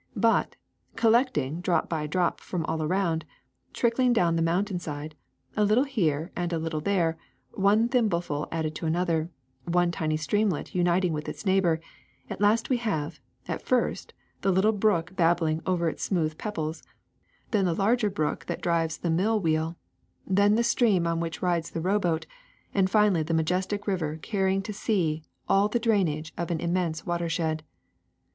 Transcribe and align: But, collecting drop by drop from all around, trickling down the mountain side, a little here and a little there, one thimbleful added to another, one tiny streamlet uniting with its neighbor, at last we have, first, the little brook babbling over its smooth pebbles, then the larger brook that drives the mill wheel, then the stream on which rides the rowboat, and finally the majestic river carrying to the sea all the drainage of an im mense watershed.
But, 0.15 0.55
collecting 0.95 1.61
drop 1.61 1.87
by 1.87 2.07
drop 2.07 2.39
from 2.41 2.65
all 2.65 2.81
around, 2.81 3.23
trickling 3.71 4.13
down 4.13 4.35
the 4.35 4.41
mountain 4.41 4.79
side, 4.79 5.13
a 5.55 5.63
little 5.63 5.83
here 5.83 6.31
and 6.35 6.51
a 6.51 6.57
little 6.57 6.81
there, 6.81 7.19
one 7.51 7.87
thimbleful 7.87 8.47
added 8.51 8.73
to 8.73 8.87
another, 8.87 9.29
one 9.65 9.91
tiny 9.91 10.17
streamlet 10.17 10.73
uniting 10.73 11.13
with 11.13 11.29
its 11.29 11.45
neighbor, 11.45 11.79
at 12.31 12.41
last 12.41 12.67
we 12.67 12.77
have, 12.77 13.19
first, 13.59 14.15
the 14.41 14.51
little 14.51 14.71
brook 14.71 15.15
babbling 15.15 15.61
over 15.67 15.87
its 15.87 16.01
smooth 16.03 16.35
pebbles, 16.39 16.81
then 17.51 17.65
the 17.65 17.75
larger 17.75 18.09
brook 18.09 18.45
that 18.47 18.59
drives 18.59 18.97
the 18.97 19.11
mill 19.11 19.39
wheel, 19.39 19.77
then 20.25 20.55
the 20.55 20.63
stream 20.63 21.05
on 21.05 21.19
which 21.19 21.43
rides 21.43 21.69
the 21.69 21.79
rowboat, 21.79 22.25
and 22.73 22.89
finally 22.89 23.21
the 23.21 23.35
majestic 23.35 23.85
river 23.85 24.17
carrying 24.19 24.63
to 24.63 24.71
the 24.71 24.77
sea 24.79 25.23
all 25.47 25.67
the 25.67 25.77
drainage 25.77 26.33
of 26.39 26.49
an 26.49 26.59
im 26.59 26.73
mense 26.73 27.05
watershed. 27.05 27.61